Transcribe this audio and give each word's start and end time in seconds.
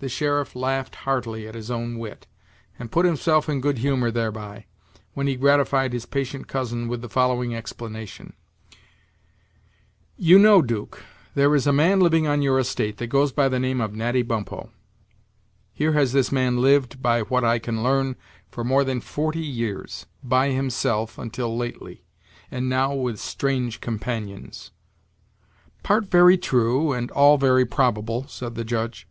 The 0.00 0.08
sheriff 0.08 0.56
laughed 0.56 0.96
heartily 0.96 1.46
at 1.46 1.54
his 1.54 1.70
own 1.70 2.00
wit, 2.00 2.26
and 2.80 2.90
put 2.90 3.06
himself 3.06 3.48
in 3.48 3.60
good 3.60 3.78
humor 3.78 4.10
thereby, 4.10 4.66
when 5.12 5.28
he 5.28 5.36
gratified 5.36 5.92
his 5.92 6.04
patient 6.04 6.48
cousin 6.48 6.88
with 6.88 7.00
the 7.00 7.08
following 7.08 7.54
explanation: 7.54 8.32
"You 10.16 10.40
know, 10.40 10.62
'Duke, 10.62 11.00
there 11.36 11.54
is 11.54 11.68
a 11.68 11.72
man 11.72 12.00
living 12.00 12.26
on 12.26 12.42
your 12.42 12.58
estate 12.58 12.96
that 12.96 13.06
goes 13.06 13.30
by 13.30 13.48
the 13.48 13.60
name 13.60 13.80
of 13.80 13.94
Natty 13.94 14.22
Bumppo. 14.24 14.70
Here 15.72 15.92
has 15.92 16.10
this 16.10 16.32
man 16.32 16.60
lived, 16.60 17.00
by 17.00 17.20
what 17.22 17.44
I 17.44 17.60
can 17.60 17.80
learn, 17.84 18.16
for 18.50 18.64
more 18.64 18.82
than 18.82 19.00
forty 19.00 19.46
years 19.46 20.06
by 20.24 20.50
himself, 20.50 21.18
until 21.18 21.56
lately; 21.56 22.02
and 22.50 22.68
now 22.68 22.92
with 22.92 23.20
strange 23.20 23.80
companions." 23.80 24.72
"Part 25.84 26.06
very 26.06 26.36
true, 26.36 26.92
and 26.92 27.12
all 27.12 27.38
very 27.38 27.64
probable," 27.64 28.26
said 28.26 28.56
the 28.56 28.64
Judge. 28.64 29.06